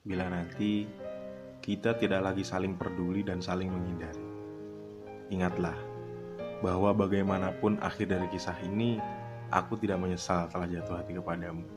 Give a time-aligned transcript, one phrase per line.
[0.00, 0.88] bila nanti
[1.60, 4.24] kita tidak lagi saling peduli dan saling menghindari.
[5.28, 5.76] Ingatlah
[6.64, 8.96] bahwa bagaimanapun akhir dari kisah ini,
[9.52, 11.68] aku tidak menyesal telah jatuh hati kepadamu.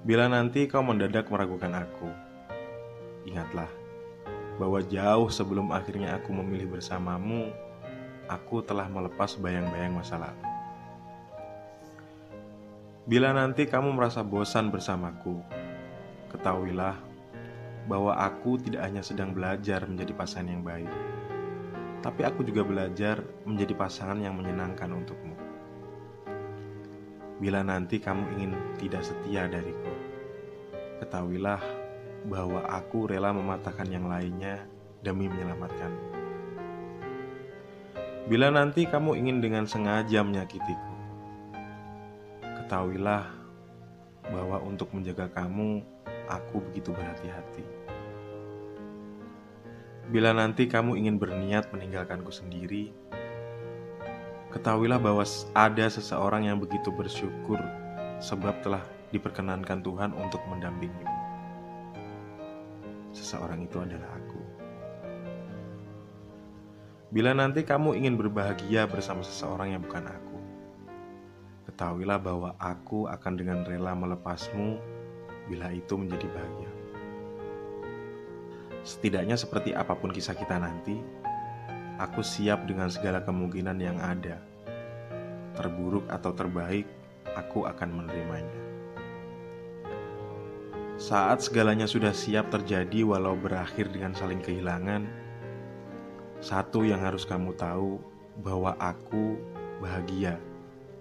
[0.00, 2.08] Bila nanti kau mendadak meragukan aku,
[3.28, 3.68] ingatlah
[4.56, 7.52] bahwa jauh sebelum akhirnya aku memilih bersamamu,
[8.32, 10.48] aku telah melepas bayang-bayang masa lalu.
[13.04, 15.59] Bila nanti kamu merasa bosan bersamaku,
[16.30, 16.96] ketahuilah
[17.90, 20.90] bahwa aku tidak hanya sedang belajar menjadi pasangan yang baik,
[22.00, 25.36] tapi aku juga belajar menjadi pasangan yang menyenangkan untukmu.
[27.40, 29.92] Bila nanti kamu ingin tidak setia dariku,
[31.00, 31.60] ketahuilah
[32.28, 34.68] bahwa aku rela mematahkan yang lainnya
[35.00, 36.04] demi menyelamatkanmu.
[38.28, 40.92] Bila nanti kamu ingin dengan sengaja menyakitiku,
[42.60, 43.39] ketahuilah
[44.62, 45.82] untuk menjaga kamu,
[46.30, 47.64] aku begitu berhati-hati.
[50.10, 52.90] Bila nanti kamu ingin berniat meninggalkanku sendiri,
[54.50, 55.22] ketahuilah bahwa
[55.54, 57.62] ada seseorang yang begitu bersyukur
[58.18, 58.82] sebab telah
[59.14, 61.14] diperkenankan Tuhan untuk mendampingimu.
[63.14, 64.42] Seseorang itu adalah aku.
[67.14, 70.38] Bila nanti kamu ingin berbahagia bersama seseorang yang bukan aku,
[71.80, 74.76] ketahuilah bahwa aku akan dengan rela melepasmu
[75.48, 76.68] bila itu menjadi bahagia.
[78.84, 81.00] Setidaknya seperti apa pun kisah kita nanti,
[81.96, 84.44] aku siap dengan segala kemungkinan yang ada.
[85.56, 86.84] Terburuk atau terbaik,
[87.32, 88.60] aku akan menerimanya.
[91.00, 95.08] Saat segalanya sudah siap terjadi walau berakhir dengan saling kehilangan,
[96.44, 97.96] satu yang harus kamu tahu
[98.44, 99.40] bahwa aku
[99.80, 100.36] bahagia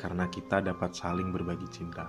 [0.00, 2.08] karena kita dapat saling berbagi cinta.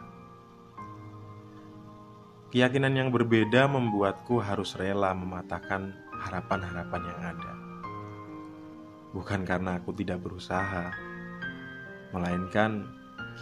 [2.48, 7.53] Keyakinan yang berbeda membuatku harus rela mematahkan harapan-harapan yang ada.
[9.11, 10.95] Bukan karena aku tidak berusaha,
[12.15, 12.88] melainkan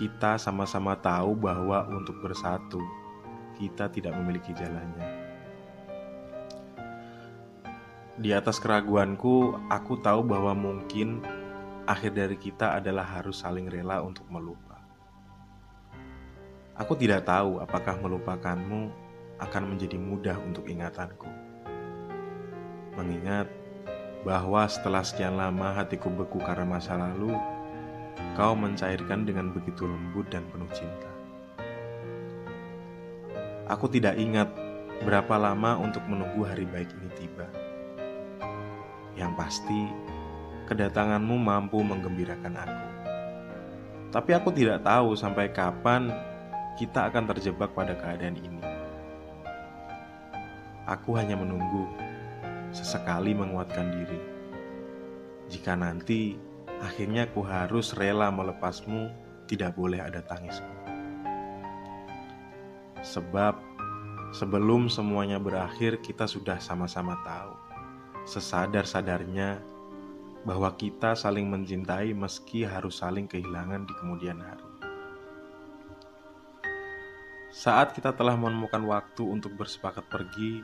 [0.01, 2.81] kita sama-sama tahu bahwa untuk bersatu
[3.57, 5.09] kita tidak memiliki jalannya.
[8.19, 11.23] Di atas keraguanku, aku tahu bahwa mungkin
[11.89, 14.77] akhir dari kita adalah harus saling rela untuk melupa.
[16.77, 18.93] Aku tidak tahu apakah melupakanmu
[19.41, 21.25] akan menjadi mudah untuk ingatanku.
[22.93, 23.49] Mengingat
[24.21, 27.33] bahwa setelah sekian lama hatiku beku karena masa lalu,
[28.37, 31.09] kau mencairkan dengan begitu lembut dan penuh cinta.
[33.65, 34.53] Aku tidak ingat
[35.01, 37.47] berapa lama untuk menunggu hari baik ini tiba.
[39.17, 39.81] Yang pasti,
[40.69, 42.85] kedatanganmu mampu menggembirakan aku.
[44.13, 46.13] Tapi aku tidak tahu sampai kapan
[46.77, 48.61] kita akan terjebak pada keadaan ini.
[50.85, 51.85] Aku hanya menunggu,
[52.69, 54.21] sesekali menguatkan diri.
[55.49, 56.37] Jika nanti
[56.81, 59.09] akhirnya aku harus rela melepasmu,
[59.49, 60.73] tidak boleh ada tangismu.
[63.01, 63.57] Sebab
[64.33, 67.53] sebelum semuanya berakhir, kita sudah sama-sama tahu
[68.29, 69.57] sesadar-sadarnya
[70.47, 74.67] bahwa kita saling mencintai meski harus saling kehilangan di kemudian hari.
[77.49, 80.63] Saat kita telah menemukan waktu untuk bersepakat pergi,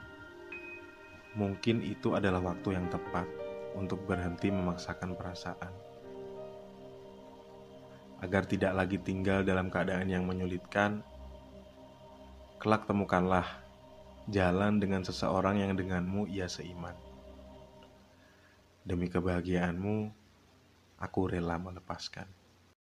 [1.35, 3.27] mungkin itu adalah waktu yang tepat
[3.75, 5.73] untuk berhenti memaksakan perasaan.
[8.23, 11.03] Agar tidak lagi tinggal dalam keadaan yang menyulitkan,
[12.63, 13.43] kelak temukanlah
[14.31, 16.95] jalan dengan seseorang yang denganmu ia seiman.
[18.85, 20.13] Demi kebahagiaanmu,
[21.01, 22.29] aku rela melepaskan.